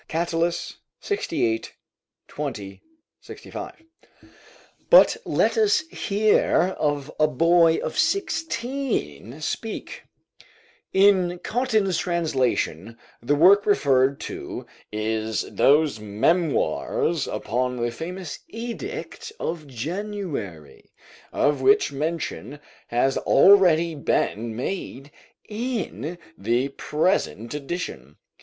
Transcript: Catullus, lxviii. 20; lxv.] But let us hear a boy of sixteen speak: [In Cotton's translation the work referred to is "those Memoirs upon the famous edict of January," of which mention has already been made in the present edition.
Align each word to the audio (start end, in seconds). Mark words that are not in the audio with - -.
Catullus, 0.07 0.77
lxviii. 1.03 1.73
20; 2.27 2.81
lxv.] 3.23 3.73
But 4.89 5.17
let 5.25 5.59
us 5.59 5.81
hear 5.89 6.75
a 6.79 7.27
boy 7.27 7.75
of 7.77 7.99
sixteen 7.99 9.41
speak: 9.41 10.01
[In 10.91 11.37
Cotton's 11.43 11.99
translation 11.99 12.97
the 13.21 13.35
work 13.35 13.67
referred 13.67 14.19
to 14.21 14.65
is 14.91 15.43
"those 15.53 15.99
Memoirs 15.99 17.27
upon 17.27 17.75
the 17.77 17.91
famous 17.91 18.39
edict 18.47 19.31
of 19.39 19.67
January," 19.67 20.91
of 21.31 21.61
which 21.61 21.91
mention 21.91 22.59
has 22.87 23.19
already 23.19 23.93
been 23.93 24.55
made 24.55 25.11
in 25.47 26.17
the 26.35 26.69
present 26.69 27.53
edition. 27.53 28.17